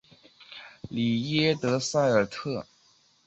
[0.89, 2.65] 里耶德塞尔特。